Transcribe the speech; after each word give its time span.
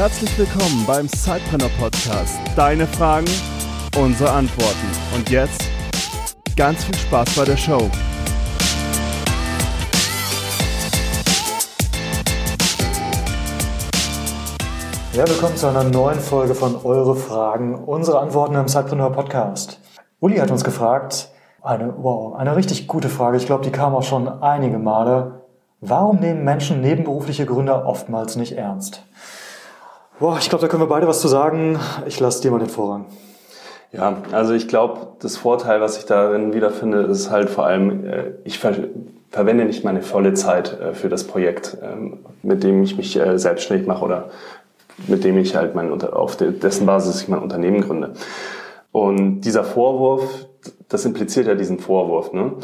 Herzlich 0.00 0.38
willkommen 0.38 0.86
beim 0.86 1.06
Sidepreneur 1.08 1.68
Podcast. 1.78 2.38
Deine 2.56 2.86
Fragen, 2.86 3.28
unsere 3.98 4.30
Antworten. 4.30 4.86
Und 5.14 5.28
jetzt 5.28 5.62
ganz 6.56 6.84
viel 6.84 6.94
Spaß 6.94 7.36
bei 7.36 7.44
der 7.44 7.58
Show. 7.58 7.90
Ja, 15.12 15.28
willkommen 15.28 15.56
zu 15.58 15.66
einer 15.66 15.84
neuen 15.84 16.18
Folge 16.18 16.54
von 16.54 16.76
Eure 16.82 17.14
Fragen, 17.14 17.74
unsere 17.74 18.20
Antworten 18.20 18.54
im 18.54 18.68
Sidepreneur 18.68 19.12
Podcast. 19.12 19.80
Uli 20.18 20.38
hat 20.38 20.50
uns 20.50 20.64
gefragt, 20.64 21.28
eine, 21.60 21.92
wow, 21.98 22.36
eine 22.36 22.56
richtig 22.56 22.88
gute 22.88 23.10
Frage. 23.10 23.36
Ich 23.36 23.44
glaube, 23.44 23.64
die 23.64 23.70
kam 23.70 23.94
auch 23.94 24.04
schon 24.04 24.26
einige 24.42 24.78
Male. 24.78 25.42
Warum 25.82 26.20
nehmen 26.20 26.42
Menschen 26.42 26.80
nebenberufliche 26.80 27.44
Gründer 27.44 27.84
oftmals 27.84 28.36
nicht 28.36 28.52
ernst? 28.52 29.04
Boah, 30.20 30.36
ich 30.38 30.50
glaube, 30.50 30.60
da 30.60 30.68
können 30.68 30.82
wir 30.82 30.86
beide 30.86 31.06
was 31.06 31.22
zu 31.22 31.28
sagen. 31.28 31.78
Ich 32.04 32.20
lasse 32.20 32.42
dir 32.42 32.50
mal 32.50 32.58
den 32.60 32.68
Vorrang. 32.68 33.06
Ja, 33.90 34.18
also 34.32 34.52
ich 34.52 34.68
glaube, 34.68 35.14
das 35.20 35.38
Vorteil, 35.38 35.80
was 35.80 35.96
ich 35.96 36.04
darin 36.04 36.52
wiederfinde, 36.52 37.04
ist 37.04 37.30
halt 37.30 37.48
vor 37.48 37.64
allem, 37.64 38.04
äh, 38.04 38.32
ich 38.44 38.58
ver 38.58 38.74
verwende 39.30 39.64
nicht 39.64 39.82
meine 39.82 40.02
volle 40.02 40.34
Zeit 40.34 40.78
äh, 40.78 40.92
für 40.92 41.08
das 41.08 41.24
Projekt, 41.24 41.78
ähm, 41.82 42.18
mit 42.42 42.62
dem 42.62 42.82
ich 42.82 42.98
mich 42.98 43.18
äh, 43.18 43.38
selbstständig 43.38 43.86
mache 43.86 44.04
oder 44.04 44.28
mit 45.06 45.24
dem 45.24 45.38
ich 45.38 45.56
halt 45.56 45.74
mein, 45.74 45.90
auf 46.02 46.36
dessen 46.36 46.84
Basis 46.84 47.22
ich 47.22 47.28
mein 47.28 47.40
Unternehmen 47.40 47.80
gründe. 47.80 48.12
Und 48.92 49.40
dieser 49.40 49.64
Vorwurf, 49.64 50.48
das 50.90 51.06
impliziert 51.06 51.46
ja 51.46 51.54
diesen 51.54 51.78
Vorwurf, 51.78 52.34
ne? 52.34 52.56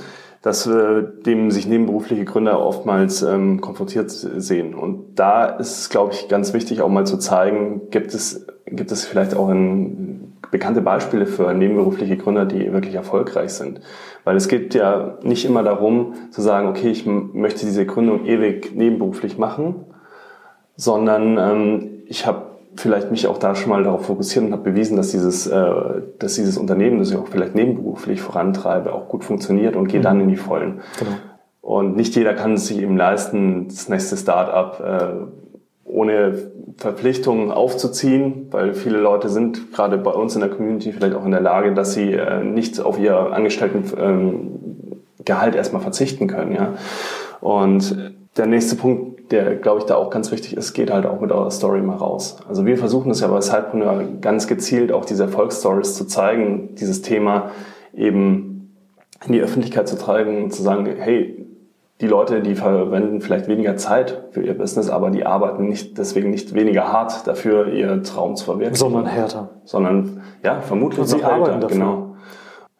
Dass 0.46 0.64
äh, 0.64 1.02
dem 1.26 1.50
sich 1.50 1.66
nebenberufliche 1.66 2.24
Gründer 2.24 2.64
oftmals 2.64 3.22
ähm, 3.22 3.60
konfrontiert 3.60 4.12
sehen. 4.12 4.74
Und 4.74 5.16
da 5.16 5.46
ist 5.46 5.90
glaube 5.90 6.12
ich, 6.12 6.28
ganz 6.28 6.54
wichtig, 6.54 6.82
auch 6.82 6.88
mal 6.88 7.04
zu 7.04 7.18
zeigen, 7.18 7.90
gibt 7.90 8.14
es, 8.14 8.46
gibt 8.64 8.92
es 8.92 9.04
vielleicht 9.04 9.34
auch 9.34 9.48
ein, 9.48 10.36
bekannte 10.52 10.82
Beispiele 10.82 11.26
für 11.26 11.52
nebenberufliche 11.52 12.16
Gründer, 12.16 12.44
die 12.44 12.72
wirklich 12.72 12.94
erfolgreich 12.94 13.54
sind. 13.54 13.80
Weil 14.22 14.36
es 14.36 14.46
geht 14.46 14.72
ja 14.72 15.18
nicht 15.22 15.44
immer 15.44 15.64
darum 15.64 16.14
zu 16.30 16.40
sagen, 16.40 16.68
okay, 16.68 16.90
ich 16.90 17.04
möchte 17.06 17.66
diese 17.66 17.84
Gründung 17.84 18.24
ewig 18.24 18.72
nebenberuflich 18.72 19.38
machen, 19.38 19.84
sondern 20.76 21.38
ähm, 21.38 22.02
ich 22.06 22.24
habe 22.24 22.55
vielleicht 22.76 23.10
mich 23.10 23.26
auch 23.26 23.38
da 23.38 23.54
schon 23.54 23.70
mal 23.70 23.82
darauf 23.82 24.06
fokussiert 24.06 24.44
und 24.44 24.52
habe 24.52 24.70
bewiesen, 24.70 24.96
dass 24.96 25.10
dieses, 25.10 25.46
äh, 25.46 25.72
dass 26.18 26.34
dieses 26.34 26.58
Unternehmen, 26.58 26.98
das 26.98 27.10
ich 27.10 27.16
auch 27.16 27.28
vielleicht 27.28 27.54
nebenberuflich 27.54 28.20
vorantreibe, 28.20 28.92
auch 28.92 29.08
gut 29.08 29.24
funktioniert 29.24 29.76
und 29.76 29.88
gehe 29.88 30.00
mhm. 30.00 30.04
dann 30.04 30.20
in 30.20 30.28
die 30.28 30.36
Vollen. 30.36 30.80
Genau. 30.98 31.12
Und 31.62 31.96
nicht 31.96 32.14
jeder 32.14 32.34
kann 32.34 32.54
es 32.54 32.68
sich 32.68 32.80
eben 32.80 32.96
leisten, 32.96 33.66
das 33.68 33.88
nächste 33.88 34.16
Start-up 34.16 34.80
äh, 34.80 35.26
ohne 35.84 36.34
Verpflichtungen 36.76 37.50
aufzuziehen, 37.50 38.48
weil 38.50 38.74
viele 38.74 38.98
Leute 38.98 39.28
sind 39.28 39.72
gerade 39.72 39.98
bei 39.98 40.10
uns 40.10 40.34
in 40.34 40.42
der 40.42 40.50
Community 40.50 40.92
vielleicht 40.92 41.14
auch 41.14 41.24
in 41.24 41.30
der 41.30 41.40
Lage, 41.40 41.74
dass 41.74 41.94
sie 41.94 42.12
äh, 42.12 42.44
nicht 42.44 42.80
auf 42.80 42.98
ihr 42.98 43.16
Angestellten 43.16 43.84
ähm, 43.98 44.56
Gehalt 45.24 45.54
erstmal 45.54 45.82
verzichten 45.82 46.28
können. 46.28 46.52
Ja? 46.52 46.74
Und 47.40 48.14
der 48.36 48.46
nächste 48.46 48.76
Punkt, 48.76 49.15
der, 49.30 49.56
glaube 49.56 49.80
ich, 49.80 49.86
da 49.86 49.96
auch 49.96 50.10
ganz 50.10 50.30
wichtig 50.30 50.56
ist, 50.56 50.72
geht 50.72 50.90
halt 50.90 51.06
auch 51.06 51.20
mit 51.20 51.32
eurer 51.32 51.50
Story 51.50 51.80
mal 51.80 51.96
raus. 51.96 52.36
Also 52.48 52.64
wir 52.64 52.78
versuchen 52.78 53.10
es 53.10 53.20
ja 53.20 53.28
bei 53.28 53.40
Sidepreneur 53.40 54.04
ganz 54.20 54.46
gezielt, 54.46 54.92
auch 54.92 55.04
diese 55.04 55.24
Erfolgsstories 55.24 55.94
zu 55.94 56.06
zeigen, 56.06 56.74
dieses 56.76 57.02
Thema 57.02 57.50
eben 57.94 58.76
in 59.26 59.32
die 59.32 59.40
Öffentlichkeit 59.40 59.88
zu 59.88 59.98
tragen 59.98 60.44
und 60.44 60.52
zu 60.52 60.62
sagen, 60.62 60.86
hey, 60.98 61.46
die 62.00 62.06
Leute, 62.06 62.42
die 62.42 62.54
verwenden 62.54 63.22
vielleicht 63.22 63.48
weniger 63.48 63.76
Zeit 63.76 64.24
für 64.30 64.42
ihr 64.42 64.56
Business, 64.56 64.90
aber 64.90 65.10
die 65.10 65.24
arbeiten 65.24 65.66
nicht, 65.66 65.96
deswegen 65.96 66.30
nicht 66.30 66.54
weniger 66.54 66.92
hart 66.92 67.26
dafür, 67.26 67.68
ihr 67.68 68.02
Traum 68.02 68.36
zu 68.36 68.44
verwirklichen. 68.44 68.76
Sondern 68.76 69.06
härter. 69.06 69.48
Sondern, 69.64 70.22
ja, 70.42 70.60
vermutlich 70.60 71.00
und 71.00 71.06
sie 71.06 71.16
noch 71.16 71.24
arbeiten 71.24 71.60
dafür. 71.60 71.78
Genau. 71.78 72.16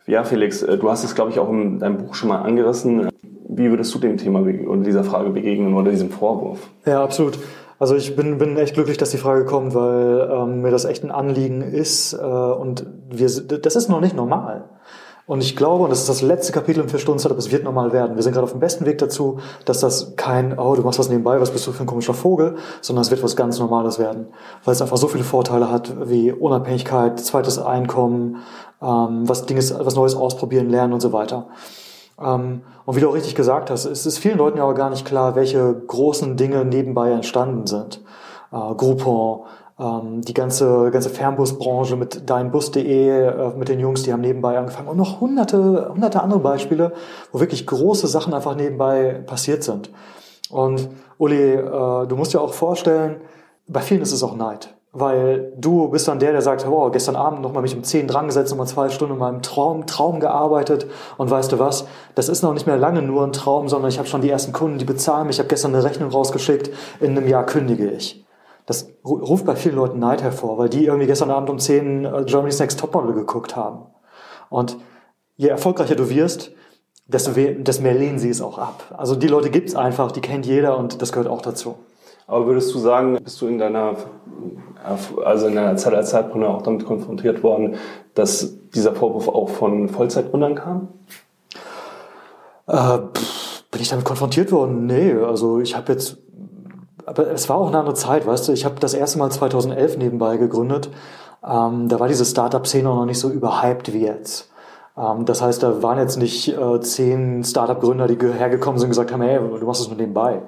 Ja, 0.07 0.23
Felix, 0.23 0.63
äh, 0.63 0.77
du 0.77 0.91
hast 0.91 1.03
es, 1.03 1.15
glaube 1.15 1.31
ich, 1.31 1.39
auch 1.39 1.49
in 1.49 1.79
deinem 1.79 1.97
Buch 1.97 2.15
schon 2.15 2.29
mal 2.29 2.43
angerissen. 2.43 3.09
Wie 3.49 3.71
würdest 3.71 3.95
du 3.95 3.99
dem 3.99 4.17
Thema 4.17 4.41
oder 4.41 4.83
dieser 4.83 5.05
Frage 5.05 5.31
begegnen 5.31 5.75
oder 5.75 5.91
diesem 5.91 6.11
Vorwurf? 6.11 6.69
Ja, 6.85 7.03
absolut. 7.03 7.39
Also 7.79 7.95
ich 7.95 8.17
bin, 8.17 8.39
bin 8.39 8.57
echt 8.57 8.75
glücklich, 8.75 8.97
dass 8.97 9.11
die 9.11 9.19
Frage 9.19 9.45
kommt, 9.45 9.75
weil 9.75 10.31
ähm, 10.33 10.63
mir 10.63 10.71
das 10.71 10.85
echt 10.85 11.05
ein 11.05 11.11
Anliegen 11.11 11.61
ist 11.61 12.15
äh, 12.15 12.17
und 12.17 12.87
wir, 13.11 13.29
das 13.29 13.77
ist 13.77 13.89
noch 13.89 14.01
nicht 14.01 14.17
normal. 14.17 14.65
Und 15.27 15.43
ich 15.43 15.57
glaube, 15.57 15.83
und 15.83 15.91
das 15.91 16.01
ist 16.01 16.09
das 16.09 16.23
letzte 16.23 16.53
Kapitel 16.53 16.81
im 16.81 16.89
Vier-Stunden-Setup, 16.89 17.37
es 17.37 17.51
wird 17.51 17.65
normal 17.65 17.93
werden. 17.93 18.15
Wir 18.15 18.23
sind 18.23 18.33
gerade 18.33 18.45
auf 18.45 18.53
dem 18.53 18.61
besten 18.61 18.87
Weg 18.87 18.99
dazu, 18.99 19.41
dass 19.65 19.81
das 19.81 20.15
kein, 20.15 20.57
oh, 20.57 20.77
du 20.77 20.83
machst 20.83 21.01
was 21.01 21.09
nebenbei, 21.09 21.41
was 21.41 21.51
bist 21.51 21.67
du 21.67 21.73
für 21.73 21.83
ein 21.83 21.87
komischer 21.87 22.15
Vogel, 22.15 22.55
sondern 22.81 23.03
es 23.03 23.11
wird 23.11 23.25
was 23.25 23.35
ganz 23.35 23.59
Normales 23.59 23.99
werden. 23.99 24.29
Weil 24.65 24.73
es 24.73 24.81
einfach 24.81 24.97
so 24.97 25.09
viele 25.09 25.25
Vorteile 25.25 25.69
hat, 25.69 26.09
wie 26.09 26.31
Unabhängigkeit, 26.31 27.19
zweites 27.19 27.59
Einkommen, 27.59 28.37
ähm, 28.81 29.29
was 29.29 29.47
Dinge, 29.47 29.61
was 29.61 29.97
Neues 29.97 30.15
ausprobieren, 30.15 30.71
lernen 30.71 30.93
und 30.93 31.01
so 31.01 31.13
weiter. 31.13 31.49
Ähm, 32.21 32.63
und 32.85 32.97
wie 32.97 33.01
du 33.01 33.09
auch 33.09 33.15
richtig 33.15 33.35
gesagt 33.35 33.71
hast, 33.71 33.85
es 33.85 34.07
ist 34.07 34.19
vielen 34.19 34.39
Leuten 34.39 34.59
ja 34.59 34.65
aber 34.65 34.75
gar 34.75 34.91
nicht 34.91 35.05
klar, 35.05 35.35
welche 35.35 35.75
großen 35.75 36.37
Dinge 36.37 36.65
nebenbei 36.65 37.11
entstanden 37.11 37.67
sind. 37.67 38.01
Äh, 38.53 38.75
Groupon, 38.75 39.41
ähm, 39.79 40.23
die 40.23 40.35
ganze, 40.35 40.91
ganze 40.91 41.11
Fernbusbranche 41.11 41.97
mit 41.97 42.29
deinbus.de, 42.29 43.09
äh, 43.09 43.57
mit 43.57 43.69
den 43.69 43.81
Jungs, 43.81 44.03
die 44.03 44.13
haben 44.13 44.23
nebenbei 44.23 44.59
angefangen 44.59 44.89
und 44.89 44.97
noch 44.97 45.21
hunderte, 45.21 45.91
hunderte 45.93 46.23
andere 46.23 46.41
Beispiele, 46.41 46.93
wo 47.33 47.41
wirklich 47.41 47.67
große 47.67 48.07
Sachen 48.07 48.33
einfach 48.33 48.55
nebenbei 48.55 49.23
passiert 49.27 49.63
sind. 49.63 49.91
Und 50.51 50.89
Uli, 51.19 51.55
äh, 51.55 52.07
du 52.07 52.17
musst 52.17 52.33
dir 52.33 52.41
auch 52.41 52.55
vorstellen, 52.55 53.17
bei 53.69 53.81
vielen 53.81 54.01
ist 54.01 54.13
es 54.13 54.23
auch 54.23 54.37
Neid 54.37 54.76
weil 54.99 55.53
du 55.57 55.89
bist 55.89 56.09
dann 56.09 56.19
der, 56.19 56.33
der 56.33 56.43
sagt, 56.43 56.67
wow, 56.69 56.91
gestern 56.91 57.17
Abend 57.17 57.43
nochmal 57.43 57.63
mich 57.63 57.77
um 57.77 57.85
10 57.85 58.09
dran 58.09 58.27
gesetzt, 58.27 58.51
nochmal 58.51 58.67
zwei 58.67 58.89
Stunden 58.89 59.15
in 59.15 59.21
meinem 59.21 59.43
Traum, 59.43 59.87
Traum 59.87 60.21
gearbeitet 60.21 60.87
und 61.19 61.31
weißt 61.31 61.53
du 61.53 61.59
was, 61.59 61.87
das 62.15 62.29
ist 62.29 62.43
noch 62.43 62.55
nicht 62.55 62.67
mehr 62.67 62.79
lange 62.79 63.03
nur 63.03 63.23
ein 63.25 63.33
Traum, 63.33 63.69
sondern 63.69 63.91
ich 63.91 63.99
habe 63.99 64.09
schon 64.09 64.23
die 64.23 64.31
ersten 64.31 64.53
Kunden, 64.53 64.79
die 64.79 64.85
bezahlen 64.85 65.27
mich, 65.27 65.37
ich 65.37 65.41
habe 65.41 65.49
gestern 65.49 65.75
eine 65.75 65.85
Rechnung 65.85 66.11
rausgeschickt, 66.11 66.71
in 67.01 67.17
einem 67.17 67.29
Jahr 67.29 67.45
kündige 67.45 67.91
ich. 67.91 68.25
Das 68.65 68.89
ruft 69.05 69.45
bei 69.45 69.55
vielen 69.55 69.77
Leuten 69.77 69.99
Neid 69.99 70.23
hervor, 70.23 70.59
weil 70.59 70.69
die 70.69 70.87
irgendwie 70.87 71.07
gestern 71.07 71.31
Abend 71.31 71.51
um 71.51 71.59
10 71.59 72.05
äh, 72.05 72.25
Germany's 72.25 72.59
Next 72.59 72.81
Topmodel 72.81 73.13
geguckt 73.13 73.55
haben. 73.55 73.87
Und 74.49 74.77
je 75.37 75.49
erfolgreicher 75.49 75.95
du 75.95 76.09
wirst, 76.09 76.53
desto, 77.07 77.31
mehr 77.33 77.95
lehnen 77.95 78.19
sie 78.19 78.31
es 78.31 78.41
auch 78.41 78.59
ab. 78.59 78.95
Also 78.97 79.15
die 79.15 79.29
Leute 79.29 79.51
gibt's 79.51 79.77
einfach, 79.77 80.11
die 80.11 80.21
kennt 80.21 80.47
jeder 80.47 80.79
und 80.79 81.01
das 81.03 81.13
gehört 81.13 81.29
auch 81.29 81.43
dazu. 81.43 81.77
Aber 82.27 82.47
würdest 82.47 82.75
du 82.75 82.79
sagen, 82.79 83.19
bist 83.23 83.41
du 83.41 83.47
in 83.47 83.59
deiner, 83.59 83.95
also 85.25 85.47
in 85.47 85.55
deiner 85.55 85.77
Zeit 85.77 85.95
als 85.95 86.11
Zeitgründer 86.11 86.49
auch 86.49 86.63
damit 86.63 86.85
konfrontiert 86.85 87.43
worden, 87.43 87.77
dass 88.15 88.57
dieser 88.75 88.95
Vorwurf 88.95 89.29
auch 89.29 89.49
von 89.49 89.89
Vollzeitgründern 89.89 90.57
kam? 90.57 90.89
Äh, 92.67 92.99
pff, 93.15 93.65
bin 93.71 93.81
ich 93.81 93.89
damit 93.89 94.05
konfrontiert 94.05 94.51
worden? 94.51 94.87
Nee, 94.87 95.13
also 95.13 95.61
ich 95.61 95.77
habe 95.77 95.93
jetzt, 95.93 96.19
aber 97.05 97.31
es 97.31 97.49
war 97.49 97.59
auch 97.59 97.69
eine 97.69 97.79
andere 97.79 97.95
Zeit, 97.95 98.27
weißt 98.27 98.49
du. 98.49 98.53
Ich 98.53 98.65
habe 98.65 98.81
das 98.81 98.95
erste 98.95 99.19
Mal 99.19 99.31
2011 99.31 99.99
nebenbei 99.99 100.37
gegründet. 100.37 100.91
Ähm, 101.47 101.89
da 101.89 102.01
war 102.01 102.09
diese 102.09 102.25
Startup-Szene 102.25 102.89
noch 102.89 103.07
nicht 103.07 103.21
so 103.21 103.31
überhyped 103.31 103.93
wie 103.93 104.05
jetzt. 104.05 104.51
Ähm, 104.97 105.25
das 105.27 105.43
heißt, 105.43 105.63
da 105.63 105.83
waren 105.83 105.99
jetzt 105.99 106.17
nicht 106.17 106.49
äh, 106.49 106.81
zehn 106.81 107.45
Startup-Gründer, 107.45 108.09
die 108.09 108.19
hergekommen 108.27 108.79
sind 108.79 108.87
und 108.87 108.91
gesagt 108.91 109.13
haben, 109.13 109.23
hey, 109.23 109.39
du 109.39 109.65
machst 109.65 109.81
das 109.81 109.89
nur 109.89 109.97
nebenbei. 109.97 110.43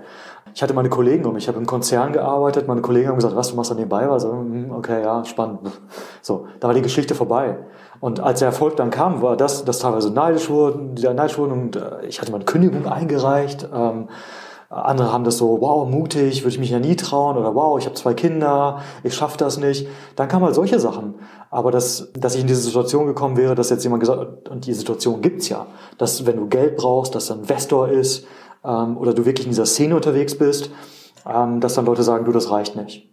Ich 0.59 0.63
hatte 0.65 0.75
meine 0.75 0.89
Kollegen 0.89 1.25
um 1.25 1.37
ich 1.37 1.47
habe 1.47 1.57
im 1.57 1.67
Konzern 1.67 2.13
gearbeitet, 2.13 2.67
meine 2.67 2.81
Kollegen 2.81 3.07
haben 3.07 3.15
gesagt, 3.15 3.37
was, 3.37 3.51
du 3.51 3.55
machst 3.55 3.71
da 3.71 3.77
nebenbei 3.77 4.11
was? 4.11 4.25
Hm, 4.25 4.73
okay, 4.73 5.05
ja, 5.05 5.25
spannend. 5.25 5.61
So, 6.21 6.49
da 6.59 6.67
war 6.67 6.75
die 6.75 6.83
Geschichte 6.83 7.15
vorbei. 7.15 7.59
Und 8.01 8.19
als 8.19 8.41
der 8.41 8.47
Erfolg 8.47 8.75
dann 8.75 8.91
kam, 8.91 9.23
war 9.23 9.37
das, 9.37 9.65
dass 9.65 9.79
teilweise 9.79 10.11
neidisch 10.11 10.51
wurden, 10.51 10.97
die 10.97 11.05
neidisch 11.05 11.39
wurden 11.39 11.53
und 11.53 11.77
äh, 11.77 12.05
ich 12.09 12.21
hatte 12.21 12.33
meine 12.33 12.45
Kündigung 12.45 12.87
eingereicht. 12.89 13.69
Ähm, 13.73 14.09
andere 14.69 15.13
haben 15.13 15.23
das 15.23 15.39
so, 15.39 15.61
wow, 15.61 15.89
mutig, 15.89 16.43
würde 16.43 16.51
ich 16.51 16.59
mich 16.59 16.71
ja 16.71 16.81
nie 16.81 16.97
trauen 16.97 17.37
oder 17.37 17.55
wow, 17.55 17.79
ich 17.79 17.87
habe 17.87 17.95
zwei 17.95 18.15
Kinder, 18.15 18.81
ich 19.05 19.15
schaffe 19.15 19.39
das 19.39 19.59
nicht. 19.59 19.87
Dann 20.17 20.27
kamen 20.27 20.45
halt 20.45 20.57
solche 20.57 20.81
Sachen. 20.81 21.15
Aber 21.51 21.71
dass, 21.71 22.13
dass 22.15 22.35
ich 22.35 22.41
in 22.41 22.49
diese 22.49 22.63
Situation 22.63 23.07
gekommen 23.07 23.37
wäre, 23.37 23.55
dass 23.55 23.71
jetzt 23.71 23.85
jemand 23.85 24.01
gesagt 24.01 24.49
und 24.49 24.67
die 24.67 24.75
Situation 24.75 25.21
gibt's 25.21 25.49
ja, 25.49 25.69
dass 25.99 26.27
wenn 26.27 26.37
du 26.37 26.49
Geld 26.49 26.77
brauchst, 26.77 27.15
dass 27.15 27.31
ein 27.31 27.39
Investor 27.39 27.89
ist, 27.91 28.27
ähm, 28.69 28.97
oder 28.97 29.15
du 29.15 29.25
wirklich 29.25 29.47
in 29.47 29.53
dieser 29.53 29.67
Szene 29.67 29.97
unterwegs 29.97 30.37
bist, 30.37 30.71
ähm, 31.27 31.61
dass 31.61 31.75
dann 31.75 31.87
Leute 31.87 32.03
sagen, 32.03 32.25
du, 32.25 32.33
das 32.33 32.51
reicht 32.51 32.77
nicht. 32.77 33.09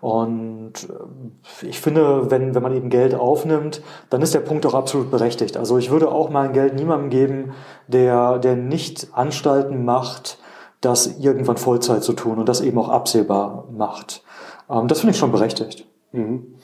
Und 0.00 0.72
äh, 0.88 1.66
ich 1.66 1.80
finde, 1.80 2.30
wenn, 2.30 2.54
wenn 2.54 2.62
man 2.62 2.74
eben 2.74 2.90
Geld 2.90 3.14
aufnimmt, 3.14 3.82
dann 4.10 4.22
ist 4.22 4.34
der 4.34 4.40
Punkt 4.40 4.66
auch 4.66 4.74
absolut 4.74 5.10
berechtigt. 5.10 5.56
Also 5.56 5.78
ich 5.78 5.90
würde 5.90 6.10
auch 6.10 6.30
mein 6.30 6.52
Geld 6.52 6.74
niemandem 6.74 7.10
geben, 7.10 7.52
der, 7.86 8.38
der 8.38 8.56
nicht 8.56 9.08
Anstalten 9.12 9.84
macht, 9.84 10.38
das 10.80 11.18
irgendwann 11.18 11.56
Vollzeit 11.56 12.02
zu 12.02 12.12
tun 12.12 12.38
und 12.38 12.48
das 12.48 12.60
eben 12.60 12.78
auch 12.78 12.88
absehbar 12.88 13.66
macht. 13.70 14.22
Ähm, 14.70 14.88
das 14.88 15.00
finde 15.00 15.12
ich 15.12 15.18
schon 15.18 15.32
berechtigt. 15.32 15.86
Mhm. 16.12 16.54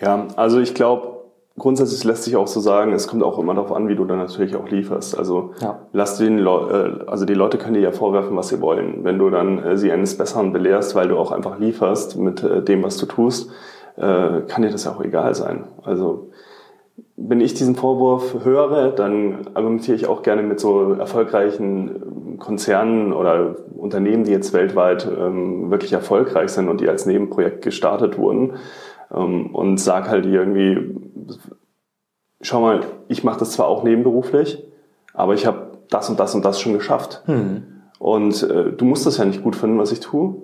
Ja, 0.00 0.26
also 0.36 0.58
ich 0.58 0.74
glaube, 0.74 1.23
grundsätzlich 1.58 2.02
lässt 2.04 2.24
sich 2.24 2.36
auch 2.36 2.46
so 2.46 2.60
sagen, 2.60 2.92
es 2.92 3.06
kommt 3.06 3.22
auch 3.22 3.38
immer 3.38 3.54
darauf 3.54 3.72
an, 3.72 3.88
wie 3.88 3.94
du 3.94 4.04
dann 4.04 4.18
natürlich 4.18 4.56
auch 4.56 4.68
lieferst. 4.68 5.16
Also 5.16 5.52
ja. 5.60 5.78
lass 5.92 6.18
den 6.18 6.38
Le 6.38 7.00
äh, 7.06 7.10
also 7.10 7.24
die 7.24 7.34
Leute 7.34 7.58
können 7.58 7.74
dir 7.74 7.80
ja 7.80 7.92
vorwerfen, 7.92 8.36
was 8.36 8.48
sie 8.48 8.60
wollen. 8.60 9.04
Wenn 9.04 9.18
du 9.18 9.30
dann 9.30 9.62
äh, 9.62 9.76
sie 9.76 9.92
eines 9.92 10.18
Besseren 10.18 10.52
belehrst, 10.52 10.94
weil 10.94 11.08
du 11.08 11.16
auch 11.16 11.30
einfach 11.30 11.58
lieferst 11.58 12.16
mit 12.16 12.42
äh, 12.42 12.62
dem, 12.62 12.82
was 12.82 12.96
du 12.96 13.06
tust, 13.06 13.50
äh, 13.96 14.40
kann 14.48 14.62
dir 14.62 14.70
das 14.70 14.84
ja 14.84 14.92
auch 14.92 15.02
egal 15.02 15.34
sein. 15.34 15.64
Also 15.82 16.30
wenn 17.16 17.40
ich 17.40 17.54
diesen 17.54 17.76
Vorwurf 17.76 18.44
höre, 18.44 18.90
dann 18.90 19.46
argumentiere 19.54 19.96
ich 19.96 20.06
auch 20.06 20.22
gerne 20.22 20.42
mit 20.42 20.58
so 20.58 20.94
erfolgreichen 20.94 22.38
Konzernen 22.38 23.12
oder 23.12 23.56
Unternehmen, 23.76 24.24
die 24.24 24.32
jetzt 24.32 24.52
weltweit 24.52 25.06
ähm, 25.06 25.70
wirklich 25.70 25.92
erfolgreich 25.92 26.50
sind 26.50 26.68
und 26.68 26.80
die 26.80 26.88
als 26.88 27.06
Nebenprojekt 27.06 27.62
gestartet 27.62 28.18
wurden 28.18 28.54
ähm, 29.14 29.54
und 29.54 29.78
sag 29.78 30.08
halt 30.08 30.26
irgendwie, 30.26 30.96
schau 32.40 32.60
mal, 32.60 32.84
ich 33.08 33.24
mache 33.24 33.38
das 33.38 33.52
zwar 33.52 33.66
auch 33.66 33.82
nebenberuflich, 33.82 34.62
aber 35.12 35.34
ich 35.34 35.46
habe 35.46 35.78
das 35.90 36.08
und 36.08 36.20
das 36.20 36.34
und 36.34 36.44
das 36.44 36.60
schon 36.60 36.72
geschafft. 36.74 37.22
Hm. 37.26 37.62
Und 37.98 38.42
äh, 38.42 38.72
du 38.72 38.84
musst 38.84 39.06
das 39.06 39.18
ja 39.18 39.24
nicht 39.24 39.42
gut 39.42 39.56
finden, 39.56 39.78
was 39.78 39.92
ich 39.92 40.00
tue, 40.00 40.36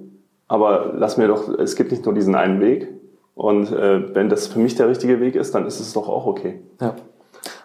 aber 0.48 0.92
lass 0.96 1.16
mir 1.16 1.28
doch, 1.28 1.48
es 1.48 1.76
gibt 1.76 1.90
nicht 1.90 2.04
nur 2.04 2.14
diesen 2.14 2.34
einen 2.34 2.60
Weg. 2.60 2.88
Und 3.34 3.72
äh, 3.72 4.14
wenn 4.14 4.28
das 4.28 4.48
für 4.48 4.58
mich 4.58 4.74
der 4.74 4.88
richtige 4.88 5.20
Weg 5.20 5.34
ist, 5.34 5.54
dann 5.54 5.66
ist 5.66 5.80
es 5.80 5.92
doch 5.92 6.08
auch 6.08 6.26
okay. 6.26 6.60
Ja. 6.80 6.94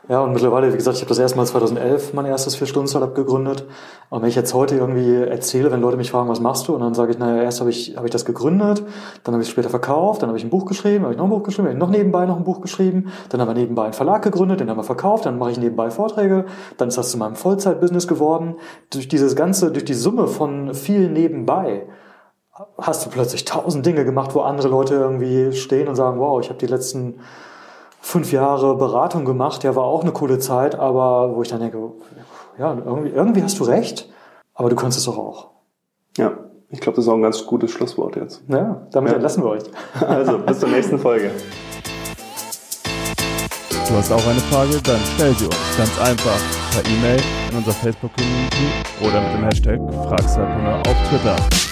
Ja, 0.08 0.22
und 0.22 0.34
mittlerweile, 0.34 0.72
wie 0.72 0.78
gesagt, 0.78 0.98
ich 0.98 1.02
habe 1.02 1.10
das 1.10 1.18
erste 1.18 1.36
Mal 1.36 1.48
2011 1.48 2.14
mein 2.14 2.28
erstes 2.28 2.56
Vier-Stunden-Startup 2.58 3.16
gegründet. 3.16 3.66
Und 4.12 4.22
wenn 4.22 4.30
ich 4.30 4.36
jetzt 4.36 4.54
heute 4.54 4.76
irgendwie 4.76 5.16
erzähle, 5.16 5.72
wenn 5.72 5.82
Leute 5.82 5.98
mich 5.98 6.12
fragen, 6.12 6.30
was 6.30 6.40
machst 6.40 6.68
du? 6.68 6.76
Und 6.76 6.82
dann 6.82 6.94
sage 6.94 7.12
ich, 7.12 7.18
naja, 7.18 7.42
erst 7.42 7.60
habe 7.60 7.72
ich, 7.72 7.98
hab 7.98 8.06
ich 8.06 8.12
das 8.12 8.24
gegründet, 8.24 8.84
dann 9.24 9.34
habe 9.34 9.42
ich 9.42 9.48
es 9.48 9.52
später 9.52 9.70
verkauft, 9.70 10.22
dann 10.22 10.30
habe 10.30 10.38
ich 10.38 10.44
ein 10.44 10.52
Buch 10.52 10.66
geschrieben, 10.66 11.06
habe 11.06 11.14
ich 11.14 11.18
noch 11.18 11.26
ein 11.26 11.32
Buch 11.32 11.42
geschrieben, 11.42 11.70
habe 11.70 11.74
ich 11.74 11.80
noch 11.80 11.90
nebenbei 11.90 12.28
noch 12.28 12.38
ein 12.38 12.44
Buch 12.44 12.62
geschrieben, 12.62 13.12
dann 13.30 13.42
haben 13.42 13.48
wir 13.48 13.56
nebenbei 13.56 13.86
einen 13.86 13.94
Verlag 13.94 14.22
gegründet, 14.22 14.60
den 14.60 14.70
haben 14.70 14.78
wir 14.78 14.84
verkauft, 14.84 15.26
dann 15.26 15.40
mache 15.40 15.52
ich 15.52 15.58
nebenbei 15.58 15.90
Vorträge, 15.90 16.46
dann 16.78 16.90
ist 16.90 17.00
das 17.00 17.10
zu 17.10 17.18
meinem 17.18 17.36
Vollzeitbusiness 17.36 18.08
geworden. 18.08 18.58
Durch 18.92 19.08
dieses 19.08 19.36
ganze, 19.36 19.72
durch 19.72 19.86
die 19.86 19.96
Summe 19.96 20.28
von 20.28 20.76
viel 20.76 21.10
nebenbei 21.10 21.88
hast 22.78 23.06
du 23.06 23.10
plötzlich 23.10 23.44
tausend 23.44 23.86
Dinge 23.86 24.06
gemacht, 24.06 24.36
wo 24.36 24.42
andere 24.42 24.68
Leute 24.68 24.94
irgendwie 24.94 25.52
stehen 25.54 25.88
und 25.88 25.96
sagen, 25.96 26.20
wow, 26.20 26.40
ich 26.40 26.50
habe 26.50 26.60
die 26.60 26.68
letzten 26.68 27.22
fünf 28.06 28.32
Jahre 28.32 28.78
Beratung 28.78 29.26
gemacht, 29.26 29.64
ja, 29.64 29.76
war 29.76 29.86
auch 29.86 30.04
eine 30.04 30.12
coole 30.12 30.38
Zeit, 30.38 30.76
aber 30.76 31.36
wo 31.36 31.42
ich 31.42 31.50
dann 31.50 31.60
denke, 31.60 31.92
ja, 32.60 32.78
irgendwie, 32.86 33.10
irgendwie 33.10 33.42
hast 33.42 33.60
du 33.60 33.64
recht, 33.64 34.08
aber 34.54 34.70
du 34.70 34.76
kannst 34.76 34.98
es 35.00 35.06
doch 35.06 35.18
auch. 35.18 35.48
Ja, 36.16 36.38
ich 36.70 36.80
glaube, 36.80 36.98
das 36.98 37.06
ist 37.06 37.10
auch 37.10 37.16
ein 37.16 37.24
ganz 37.24 37.44
gutes 37.48 37.72
Schlusswort 37.72 38.16
jetzt. 38.16 38.44
Ja, 38.48 38.86
damit 38.92 39.10
ja. 39.10 39.16
entlassen 39.16 39.44
wir 39.44 39.50
euch. 39.50 39.64
Also, 40.08 40.38
bis 40.38 40.60
zur 40.60 40.70
nächsten 40.70 41.00
Folge. 41.00 41.32
Du 43.88 43.96
hast 43.96 44.12
auch 44.12 44.28
eine 44.28 44.40
Frage? 44.52 44.80
Dann 44.84 45.00
stell 45.16 45.34
sie 45.34 45.46
uns 45.46 45.78
ganz 45.78 46.00
einfach 46.00 46.40
per 46.72 46.86
E-Mail 46.86 47.20
in 47.50 47.58
unserer 47.58 47.74
Facebook-Community 47.74 48.68
oder 49.02 49.22
mit 49.22 49.34
dem 49.34 49.44
Hashtag 49.46 49.80
Fragsheimer 50.08 50.78
auf 50.78 51.10
Twitter. 51.10 51.65